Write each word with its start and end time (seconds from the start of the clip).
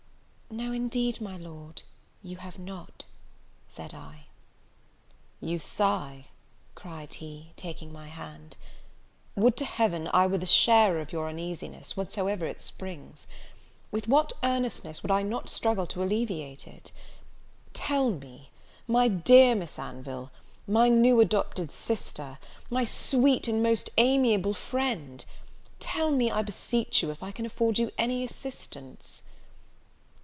"No, 0.53 0.73
indeed, 0.73 1.21
my 1.21 1.37
Lord, 1.37 1.83
you 2.21 2.35
have 2.35 2.59
not," 2.59 3.05
said 3.73 3.93
I. 3.93 4.25
"You 5.39 5.59
sigh!" 5.59 6.25
cried 6.75 7.13
he, 7.15 7.53
taking 7.55 7.93
my 7.93 8.09
hand, 8.09 8.57
"would 9.37 9.55
to 9.57 9.63
Heaven 9.65 10.09
I 10.13 10.27
were 10.27 10.37
the 10.37 10.45
sharer 10.45 10.99
of 10.99 11.13
your 11.13 11.29
uneasiness, 11.29 11.93
whencesoever 11.95 12.45
it 12.45 12.61
springs! 12.61 13.27
with 13.91 14.09
what 14.09 14.33
earnestness 14.43 15.01
would 15.01 15.09
I 15.09 15.23
not 15.23 15.47
struggle 15.47 15.87
to 15.87 16.03
alleviate 16.03 16.67
it! 16.67 16.91
Tell 17.73 18.09
me, 18.09 18.51
my 18.89 19.07
dear 19.07 19.55
Miss 19.55 19.79
Anville, 19.79 20.31
my 20.67 20.89
new 20.89 21.21
adopted 21.21 21.71
sister, 21.71 22.39
my 22.69 22.83
sweet 22.83 23.47
and 23.47 23.63
most 23.63 23.89
amiable 23.97 24.53
friend! 24.53 25.23
tell 25.79 26.11
me, 26.11 26.29
I 26.29 26.41
beseech 26.41 27.01
you, 27.01 27.09
if 27.09 27.23
I 27.23 27.31
can 27.31 27.45
afford 27.45 27.79
you 27.79 27.89
any 27.97 28.25
assistance?" 28.25 29.23